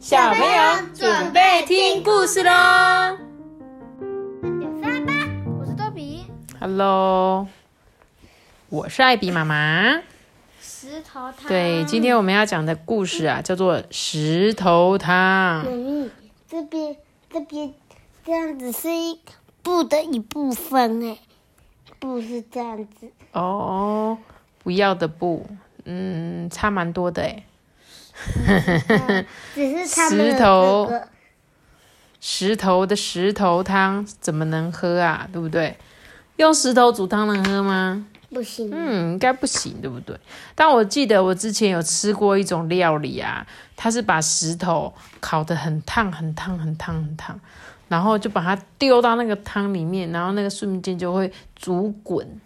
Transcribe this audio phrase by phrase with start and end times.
[0.00, 2.50] 小朋友准备听故事喽
[4.58, 5.12] 点三吧，
[5.58, 6.24] 我是豆比。
[6.58, 7.46] ！Hello，
[8.70, 10.00] 我是艾比妈妈。
[10.58, 11.46] 石头汤。
[11.46, 15.66] 对，今天我们要讲的故事啊，叫做石头汤。
[15.66, 16.10] 妈咪，
[16.48, 16.96] 这边
[17.28, 17.74] 这边
[18.24, 19.20] 这样子是一
[19.62, 21.18] 布的一部分哎，
[21.98, 24.16] 布是这样子，哦，
[24.62, 25.46] 不要的布，
[25.84, 27.44] 嗯，差蛮多的哎。
[29.54, 30.92] 只是他们的石头
[32.20, 35.28] 石头的石头汤怎么能喝啊？
[35.32, 35.76] 对不对？
[36.36, 38.06] 用石头煮汤能喝吗？
[38.32, 40.16] 不行，嗯，应该不行，对不对？
[40.54, 43.44] 但我记得我之前有吃过一种料理啊，
[43.76, 47.40] 它是把石头烤得很烫、很烫、很烫、很烫，
[47.88, 52.40] 然后就把它丢到那个汤里面，然后那个瞬间就会煮滚。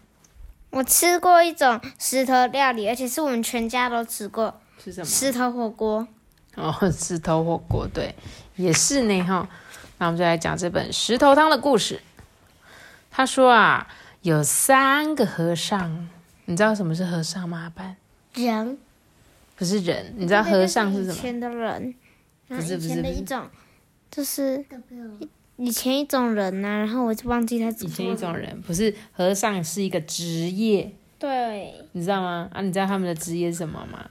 [0.71, 5.07] 我吃过一种石头料理，而且是我们全家都吃过是什么？
[5.07, 6.07] 石头火锅。
[6.57, 8.15] 哦，石头火锅，对，
[8.57, 9.49] 也是呢哈。
[9.99, 12.01] 那我们就来讲这本石头汤的故事。
[13.11, 13.89] 他说啊，
[14.23, 16.09] 有三个和尚，
[16.45, 17.63] 你知道什么是和尚吗？
[17.63, 17.97] 阿班
[18.35, 18.79] 人
[19.57, 21.13] 不是人，你知道和尚是什么？
[21.13, 21.95] 以前的人，
[22.49, 23.49] 不是不是一种，
[24.11, 24.65] 就是
[25.57, 27.69] 以前一种人呐、然后我就忘记他。
[27.69, 32.49] 以前一种人，不是和尚是一个职业，对，你知道吗？
[32.53, 34.09] 啊，你知道他们的职业是什么吗？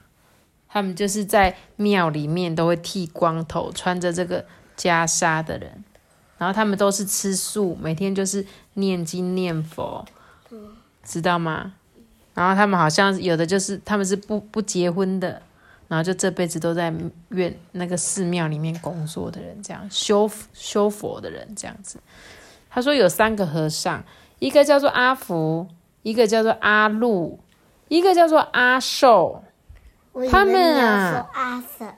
[0.74, 4.44] 他们就是在庙里面都会剃光头，穿着这个
[4.76, 5.84] 袈裟的人，
[6.36, 10.04] 然后他们都是吃素，每天就是念经念佛，
[11.04, 11.74] 知道吗？
[12.34, 15.40] 然后他们好像有的就是他们是不不结婚的，
[15.86, 16.92] 然后就这辈子都在
[17.28, 22.00] 院那个寺庙里面工作的人，这样修修佛的人这样子。
[22.68, 24.02] 他说有三个和尚，
[24.40, 25.68] 一个叫做阿福，
[26.02, 27.38] 一个叫做阿禄，
[27.86, 29.44] 一个叫做阿寿。
[30.30, 31.94] 他们啊说阿婶，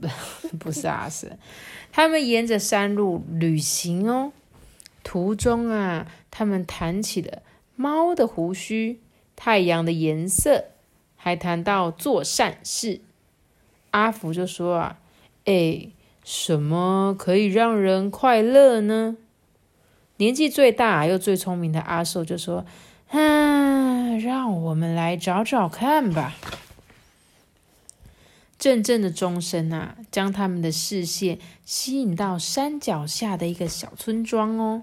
[0.58, 1.28] 不是阿瑟，
[1.92, 4.32] 他们沿着山路旅行哦。
[5.04, 7.42] 途中啊，他们谈起了
[7.76, 9.00] 猫的胡须、
[9.36, 10.64] 太阳的颜色，
[11.16, 13.00] 还谈到做善事。
[13.92, 14.98] 阿福就说啊
[15.46, 15.88] ：“哎，
[16.24, 19.16] 什么可以让人快乐呢？”
[20.18, 22.66] 年纪最大又最聪明的阿寿就说
[23.12, 26.34] ：“嗯，让我们来找找看吧。”
[28.58, 34.82] 阵阵的钟声啊，将他们的视线吸引到山脚下的一个小村庄哦。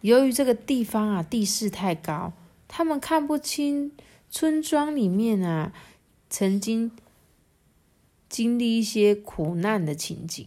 [0.00, 2.32] 由于这个地方啊地势太高，
[2.66, 3.92] 他们看不清
[4.30, 5.72] 村庄里面啊
[6.30, 6.90] 曾经
[8.28, 10.46] 经历一些苦难的情景，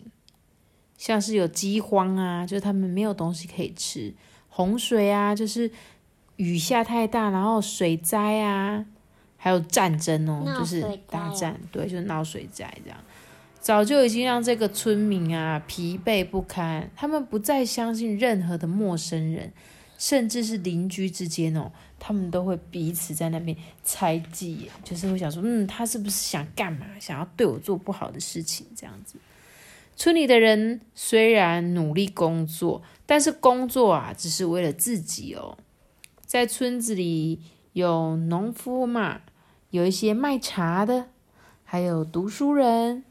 [0.98, 4.14] 像是有饥荒啊，就是他们没有东西可以吃；
[4.50, 5.70] 洪水啊，就是
[6.38, 8.86] 雨下太大，然后水灾啊，
[9.44, 13.00] 还有战争哦，就是大战，对，就是闹水灾这样。
[13.60, 19.52] 早就已经让这个村民啊疲惫不堪，他们不再相信任何的陌生人，
[19.98, 29.16] 甚至是邻居之间哦，他们都会彼此在那边猜忌，就是会想说，嗯，他是不是想干嘛，想要对我做不好的事情这样子。
[29.96, 35.58] 村里的人虽然努力工作，但是工作啊只是为了自己哦。
[36.26, 37.40] 在村子里
[37.74, 39.22] 有农夫嘛，
[39.72, 41.08] 有一些卖茶的，
[41.64, 43.04] 还有读书人，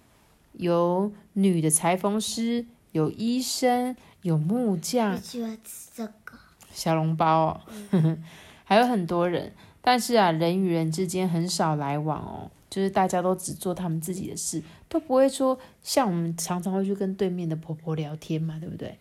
[0.52, 6.38] 有女的裁缝师，有医生，有木我匠，喜欢吃这个，
[6.70, 7.60] 小笼包哦，
[8.64, 18.98] 还有很多人，但是啊，人与人之间很少来往哦，就是大家都只做他们自己的事，都不会说像我们常常会去跟对面的婆婆聊天嘛，对不对？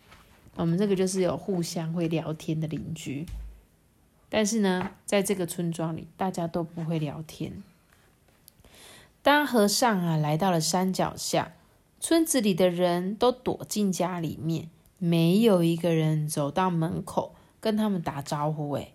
[0.56, 3.24] 我们这个就是有互相会聊天的邻居，
[4.30, 7.62] 但是呢，在这个村庄里，大家都不会聊天。
[9.22, 11.52] 当和尚啊来到了山脚下，
[11.98, 18.72] 村子里的人都躲进家里面，没有一个人走到门口跟他们打招呼。
[18.76, 18.94] 诶，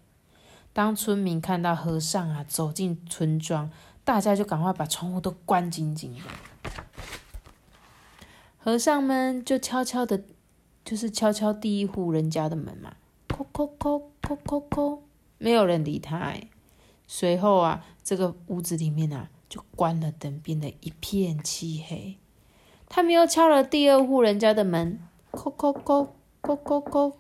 [0.74, 3.69] 当村民看到和尚啊走进村庄，
[4.03, 6.21] 大家就赶快把窗户都关紧紧的。
[8.57, 10.24] 和尚们就悄悄的，
[10.83, 12.95] 就是敲敲第一户人家的门嘛，
[13.27, 15.00] 叩叩叩叩叩叩，
[15.38, 16.18] 没有人理他。
[16.18, 16.50] 诶，
[17.08, 22.18] 随后啊，这个屋子里面啊就关了灯，变得一片漆黑。
[22.88, 25.00] 他们又敲了第二户人家的门，
[25.32, 26.10] 叩叩叩
[26.42, 27.14] 叩叩叩，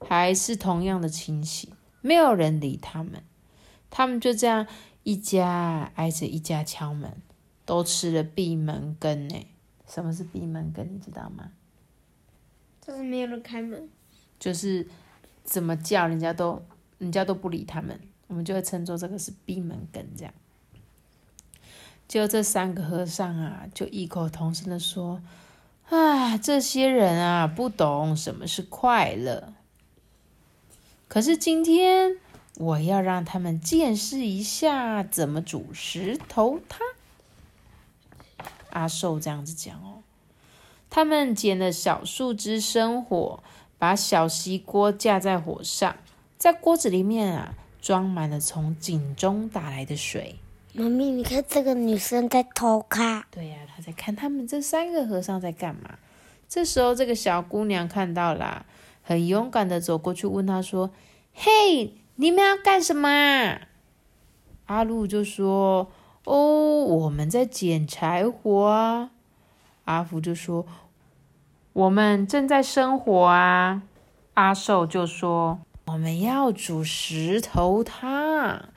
[0.00, 1.70] 还是同样的情形，
[2.00, 3.22] 没有人理他们。
[3.90, 4.66] 他们就这样
[5.04, 7.22] 一家挨着一家敲门，
[7.64, 9.46] 都吃了闭门羹呢。
[9.86, 10.88] 什么是闭门羹？
[10.92, 11.52] 你知道吗？
[12.80, 13.88] 就是没有人开门。
[14.38, 14.86] 就是
[15.44, 16.60] 怎么叫人家都
[16.98, 20.32] 人家都不理他们，我们就会称作这个是闭门羹这样。
[22.08, 25.20] 就这三个和尚啊，就异口同声的说
[25.90, 29.52] ：“啊，这些人啊，不懂什么是快乐。
[31.08, 32.16] 可是今天
[32.58, 36.80] 我要让他们见识一下怎么煮石头汤。
[38.70, 40.02] 阿寿这样子讲哦，
[40.88, 43.42] 他们捡了小树枝生火，
[43.78, 45.96] 把小锡锅架在火上，
[46.46, 50.36] 在锅子里面啊，装满了从井中打来的水。
[50.74, 53.24] 妈咪，你看这个女生在偷看。
[53.32, 55.98] 对呀，她在看他们这三个和尚在干嘛。
[56.48, 58.64] 这时候，这个小姑娘看到啦，
[59.02, 60.92] 很勇敢的走过去问他说
[61.34, 63.08] ：“嘿，你们要干什么？”
[64.66, 65.90] 阿路就说
[66.22, 69.10] ：“哦，我们在捡柴火啊。”
[69.86, 70.64] 阿福就说
[71.74, 73.82] ：“我们正在生火啊。”
[74.34, 78.68] 阿寿就说：“我们要煮石头汤。”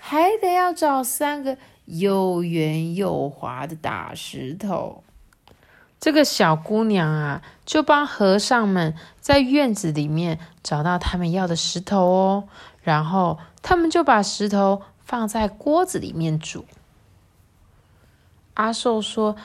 [0.00, 5.04] 还得要找三个又圆又滑的大石头。
[6.00, 12.48] 这个小姑娘啊，就帮和尚们在院子里面找到他们要的石头哦。
[12.80, 16.64] 然后他们就把石头放在锅子里面煮。
[18.54, 19.36] 阿寿说：“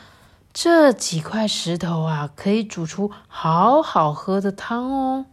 [0.53, 5.25] 这几块石头啊，可以煮出好好喝的汤哦。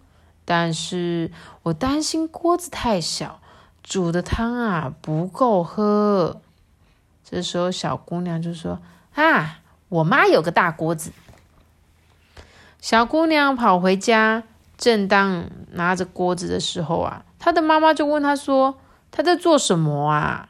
[0.51, 1.31] 但是
[1.63, 3.41] 我担心锅子太小。”
[3.85, 6.41] 煮的汤啊不够喝，
[7.25, 8.81] 这时候小姑娘就说
[9.15, 11.13] ：“啊，我妈有个大锅子。”
[12.83, 14.43] 小姑娘跑回家，
[14.77, 18.79] 正当拿着锅子的时候啊，她的妈妈就问她说
[19.11, 20.49] ：“她在做什么啊？”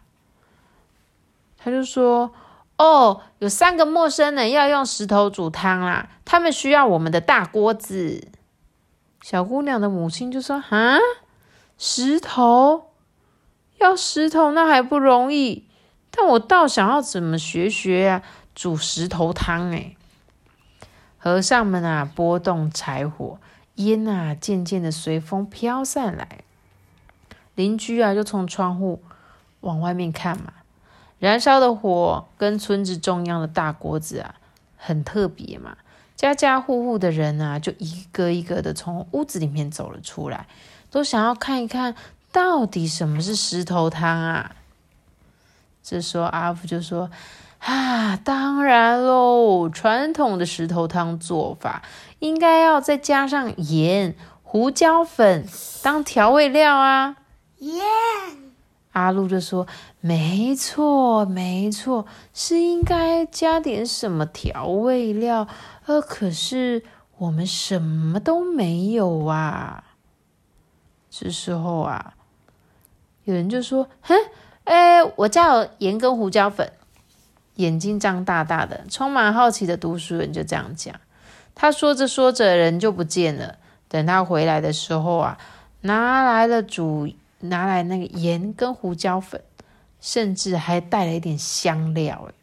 [1.56, 2.32] 她就说
[2.76, 8.28] ：“哦，有三个陌生人要用石头煮汤啦，他们需要我们的大锅子。”
[9.22, 10.98] 小姑娘的母亲就说：“啊，
[11.78, 12.86] 石头。”
[13.80, 15.66] 要石头那还不容易，
[16.10, 18.22] 但我倒想要怎么学学啊，
[18.54, 19.96] 煮石头汤哎！
[21.16, 23.38] 和尚们啊，拨动柴火，
[23.76, 26.44] 烟啊渐渐的随风飘散来。
[27.54, 29.02] 邻居啊，就从窗户
[29.60, 30.52] 往外面看嘛，
[31.18, 34.34] 燃烧的火跟村子中央的大锅子啊，
[34.76, 35.78] 很特别嘛。
[36.20, 40.46] 家家户户的人啊，就一个一个的从屋子里面走了出来，
[40.90, 41.94] 都想要看一看。
[42.30, 44.52] 到底什么是石头汤啊？
[45.82, 47.10] 这时候阿福就说
[47.58, 51.82] ：“啊，当然喽，传统的石头汤做法
[52.18, 55.46] 应该要再加上盐、胡椒粉
[55.82, 57.16] 当调味料啊。”
[57.58, 57.82] 盐。
[58.92, 59.66] 阿路就说
[60.00, 65.46] ：“没错，没错，是应该加点什么调味料。
[65.86, 66.82] 呃，可是
[67.18, 69.84] 我们什么都没有啊。”
[71.10, 72.14] 这时候啊。
[73.24, 74.14] 有人就说：“哼，
[74.64, 76.72] 哎，我家有盐跟胡椒粉。”
[77.56, 80.94] 眼睛张大大的，充满好奇的读书人就这样讲。
[81.54, 83.58] 他说着说着，人就不见了。
[83.86, 85.38] 等他回来的时候啊，
[85.82, 87.08] 拿来了煮，
[87.40, 89.42] 拿来那个盐跟胡椒粉，
[90.00, 92.28] 甚至还带了一点香料。
[92.28, 92.34] 哎，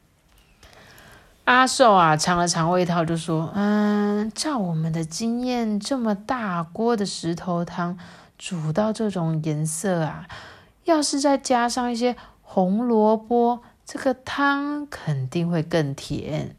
[1.45, 7.97] 阿寿啊，尝了尝味道，就说：“嗯，照我们的经验，这么大锅的石头汤，
[8.37, 10.27] 煮到这种颜色啊。”
[10.85, 16.55] 要是再加上一些红萝卜，这个汤肯定会更甜。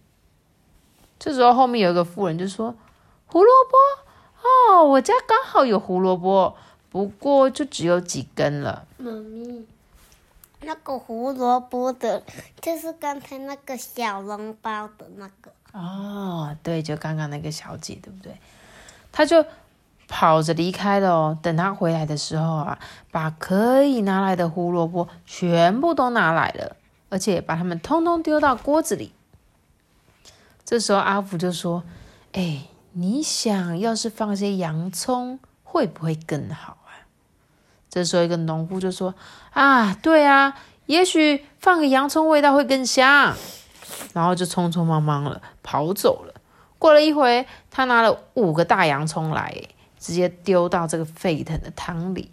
[1.18, 2.74] 这时候后面有一个妇人就说
[3.26, 6.56] ：“胡萝卜哦，我家刚好有胡萝卜，
[6.90, 9.66] 不过就只有几根了。”妈咪，
[10.60, 12.22] 那个胡萝卜的，
[12.60, 15.52] 就是刚才那个小笼包的那个。
[15.72, 18.36] 哦，对，就刚刚那个小姐，对不对？
[19.12, 19.44] 她就。
[20.10, 21.38] 跑着离开了哦。
[21.42, 22.78] 等他回来的时候啊，
[23.10, 26.76] 把可以拿来的胡萝卜全部都拿来了，
[27.10, 29.12] 而且把它们通通丢到锅子里。
[30.64, 31.84] 这时候阿福就说
[32.32, 36.77] ：“哎，你想要是放些洋葱，会不会更好啊？”
[37.90, 39.14] 这时候一个农夫就说
[39.52, 43.34] ：“啊，对啊，也许放个洋葱，味道会更香。”
[44.14, 46.34] 然后就匆匆忙忙了跑走了。
[46.78, 49.68] 过了一会，他拿了五个大洋葱来。
[50.00, 52.30] 直接丢到这个沸腾的汤里。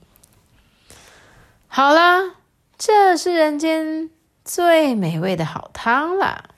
[1.67, 2.35] 好啦，
[2.77, 4.11] 这是人间
[4.43, 6.51] 最美味的好汤了。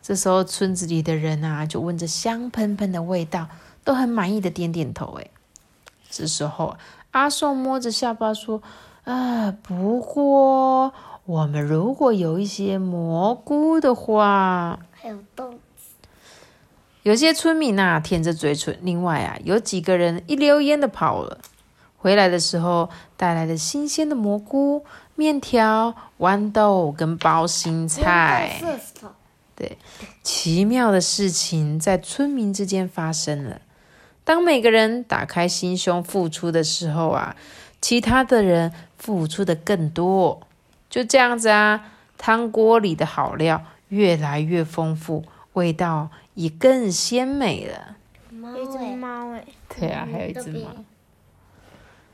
[0.00, 3.48] 这时候，村子里的人啊，就闻着香喷喷的味道，
[3.84, 5.18] 都很满意的点点头。
[5.20, 5.28] 哎，
[6.08, 6.78] 这时候
[7.18, 8.62] 阿寿摸着下巴说
[9.02, 10.92] ：“啊，不过
[11.24, 15.58] 我们如果有一些蘑菇的话，还有豆子。”
[17.02, 21.38] 有些村民呐舔着嘴唇，另外啊有几个人一溜烟的跑了。
[21.96, 24.84] 回来的时候带来了新鲜的蘑菇、
[25.16, 28.62] 面条、豌豆跟包心菜。
[29.56, 29.76] 对，
[30.22, 33.60] 奇妙的事情在村民之间发生了。
[34.28, 37.34] 当每个人打开心胸付出的时候啊，
[37.80, 40.38] 其他的人付出的更多。
[40.90, 47.96] 就这样子啊，汤锅里的好料越来越丰富，味道也更鲜美了。
[48.30, 50.72] 有一只猫哎，对啊，还有一只猫。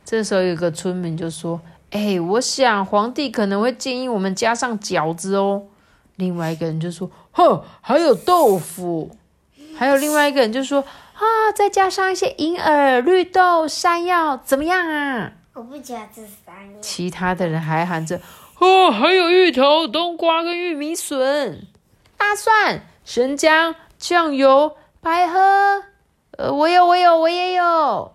[0.05, 5.65] 这时候有个村民就说：“哎，我想皇帝可能会建议我们加上饺子哦。”
[6.15, 9.17] 另外一个人就说：“哼，还有豆腐。”
[9.77, 10.85] 还有另外一个人就说
[11.25, 16.81] ：“啊，再加上一些银耳、绿豆、山药，怎么样啊？”我不喜欢吃山药。
[16.81, 18.21] 其他的人还喊着
[18.61, 21.67] ：“哦，还有芋头、冬瓜跟玉米笋、
[22.17, 25.85] 大蒜、生姜、酱油、百合。”
[26.37, 28.13] 呃，我有，我有，我也有。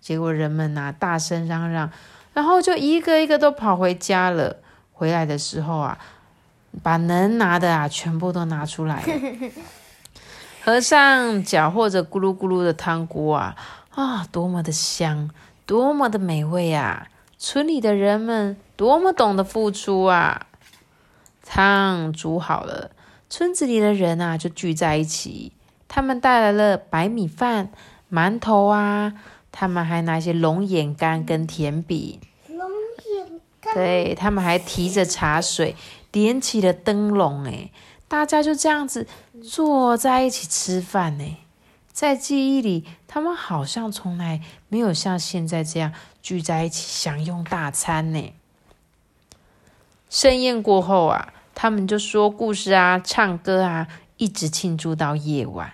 [0.00, 1.90] 结果人们呐大声嚷嚷，
[2.34, 4.56] 然后就一个一个都跑回家了。
[4.92, 5.98] 回来的时候啊。
[6.82, 9.06] 把能拿的啊，全部都拿出来了。
[10.64, 13.56] 和尚搅和着咕噜咕噜的汤锅啊，
[13.90, 15.28] 啊，多么的香，
[15.66, 17.08] 多么的美味啊！
[17.36, 20.46] 村里的人们多么懂得付出啊！
[21.44, 22.92] 汤煮好了，
[23.28, 25.50] 村子里的人啊就聚在一起，
[25.88, 27.72] 他们带来了白米饭、
[28.08, 29.14] 馒头啊，
[29.50, 32.20] 他们还拿一些龙眼干跟甜饼。
[32.46, 32.70] 龙
[33.16, 33.74] 眼干。
[33.74, 35.74] 对他们还提着茶水。
[36.12, 37.70] 点起了灯笼，哎，
[38.12, 39.06] 大家就这样子
[39.42, 41.38] 坐在一起吃饭，呢。
[41.94, 48.34] 在记忆里，他们好像从来没有像现在这样聚在一起享用大餐呢。
[50.10, 53.88] 盛宴过后啊，他们就说故事啊，唱歌啊，
[54.18, 55.72] 一直庆祝到夜晚。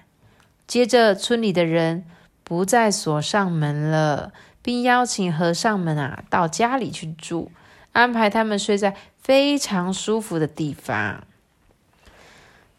[0.68, 2.04] 接着，村里的人
[2.44, 7.50] 不再锁上门了，并邀请和尚们啊到家里去住，
[7.90, 8.94] 安排他们睡在。
[9.20, 11.24] 非常舒服的地方。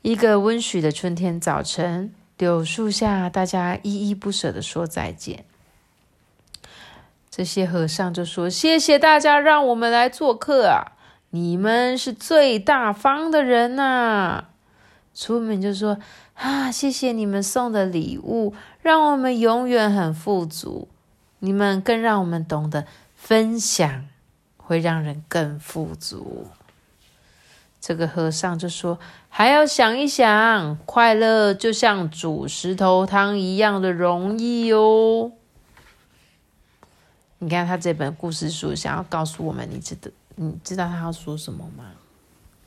[0.02, 5.46] 一个温煦的春天早晨，柳树下，大家依依不舍的说再见。
[7.30, 10.94] 这些和尚就说：“谢谢大家让我们来做客啊，
[11.30, 14.46] 你们是最大方的人呐。”
[15.14, 16.00] 出门就说
[16.36, 20.88] ：“啊，谢谢你们送的礼物，让我们永远很富足。
[21.40, 24.06] 你们更让我们懂得分享。”
[24.70, 26.46] 会让人更富足。
[27.82, 35.32] 这个和尚就说：“还要想一想，快乐就像煮石头汤一样的容易哦。”
[37.40, 41.86] 你看他这本故事书想要告诉我们，你知道你知道他要说什么吗？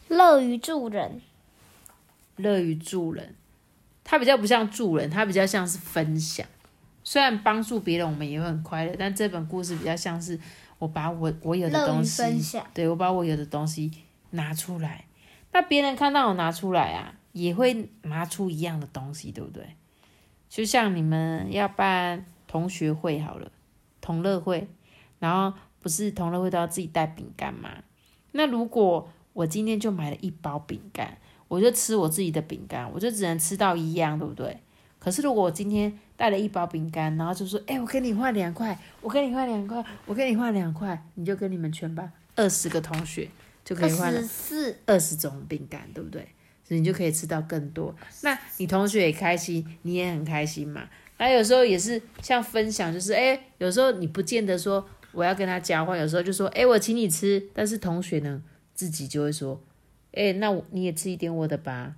[0.08, 1.20] 乐于助人，
[2.36, 3.34] 乐于助人，
[4.02, 6.46] 他比较不像助人，他比较像是分享。
[7.04, 10.38] 虽然帮助别人我们也会很快乐，但这本故事比较像是。
[10.78, 13.88] 我把我我有的东西，对我把我有的东西
[14.32, 15.06] 拿出来，
[15.52, 19.64] 那别人看到我拿出来啊，也会拿出一样的东西，对不对？
[20.48, 23.50] 就像你们要办同学会好了，
[24.02, 24.68] 同乐会，
[25.18, 27.70] 然后不是同乐会都要自己带饼干吗？
[28.32, 31.16] 那如果我今天就买了一包饼干，
[31.48, 34.58] 我就吃我自己的饼干，我就只能吃到一样，对不对？
[34.98, 43.28] 可是如果我今天带了一包饼干，然后就说：“哎，我跟你换两块，我跟你换两块，我跟你换两块，你就跟你们全班二十个同学
[43.64, 44.20] 就可以换了
[44.86, 46.26] 二十种饼干，对不对？
[46.62, 47.94] 所以你就可以吃到更多。
[48.22, 50.88] 那你同学也开心，你也很开心嘛。
[51.18, 58.42] 那有时候也是像分享，就是哎，有时候你不见得说我要跟他交换，有时候就说哎，我请你吃，但是同学呢
[58.74, 59.62] 自己就会说，
[60.12, 61.94] 哎，那我你也吃一点我的吧。”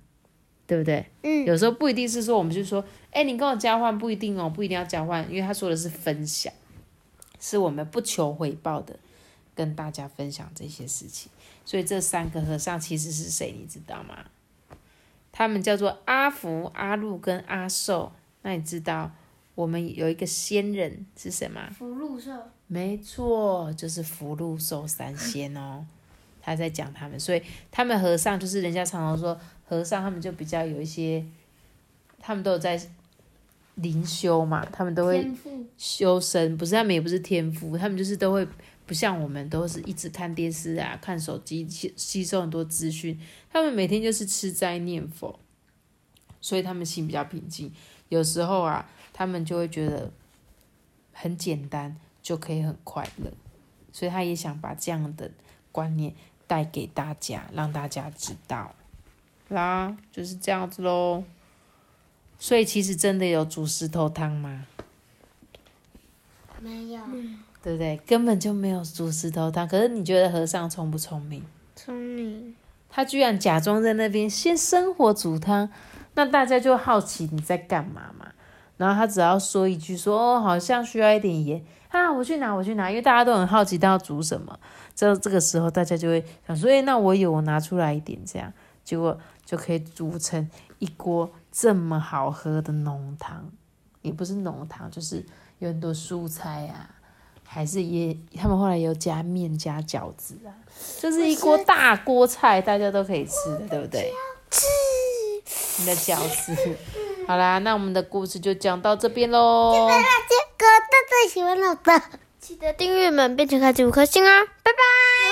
[0.67, 1.05] 对不对？
[1.21, 6.51] 嗯，有时候不一定是说，我们就说，哎，你跟我交换不一定哦，不一定要交换，因为他说的是分享，
[7.39, 8.97] 是我们不求回报的，
[9.55, 11.31] 跟大家分享这些事情。
[11.63, 14.25] 所以这三个和尚其实是谁，你知道吗？
[15.31, 18.11] 他们叫做阿福、阿禄跟阿寿。
[18.43, 19.11] 那你知道
[19.55, 21.67] 我们有一个仙人是什么？
[21.77, 22.31] 福禄寿。
[22.67, 25.85] 没错，就是福禄寿三仙哦。
[26.41, 29.39] 他在讲他们，所以他们和尚就是人家常常说。
[29.67, 31.25] 和尚他们就比较有一些，
[32.19, 32.79] 他们都有在
[33.75, 35.29] 灵修嘛，他们都会
[35.77, 38.47] 修身，不是他们也不是天赋，他们就是都会
[38.85, 43.19] 不像我们都是一直看电视啊、看手机吸吸收很多资讯，
[43.51, 45.37] 他们每天就是吃斋念佛，
[46.39, 47.71] 所以他们心比较平静。
[48.09, 50.11] 有时候啊，他们就会觉得
[51.11, 53.31] 很简单就可以很快乐，
[53.91, 55.31] 所以他也想把这样的
[55.71, 56.13] 观念
[56.47, 58.73] 带给大家，让大家知道。
[59.49, 61.23] 啦，就是这样子喽。
[62.37, 64.65] 所以其实真的有煮石头汤吗？
[66.61, 67.01] 没有，
[67.61, 67.99] 对不对？
[68.05, 69.67] 根本就没有煮石头汤。
[69.67, 71.43] 可是你觉得和尚聪不聪明？
[71.75, 72.55] 聪明。
[72.89, 75.69] 他居然假装在那边先生火煮汤，
[76.13, 78.27] 那大家就好奇你在干嘛嘛。
[78.77, 84.57] 然后他只要说一句说哦，好像需要一点盐啊，我去拿，我去拿，因为大家都很好奇他要煮什么。
[84.93, 88.51] 这这个时候大家就会想说，哎，那我有，我拿出来一点，这样
[88.83, 90.49] 结果就可以煮成
[90.79, 93.49] 一锅这么好喝的浓汤，
[94.01, 95.25] 也不是浓汤，就是
[95.59, 96.89] 有很多蔬菜啊，
[97.45, 100.51] 还是也他们后来有加面加饺子啊，
[100.99, 104.11] 就是一锅大锅菜，大家都可以吃的，对不对？
[104.51, 104.65] 吃
[105.79, 106.53] 你的饺子。
[107.25, 109.71] 好啦，那我们的故事就讲到这边喽。
[109.71, 112.01] 结果大家喜欢老的，
[112.37, 114.43] 记得订阅们，并且开启五颗星啊！
[114.61, 114.79] 拜拜。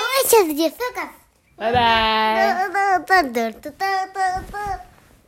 [0.00, 2.70] 们下次见，拜拜。
[3.06, 3.22] 拜
[4.50, 4.93] 拜。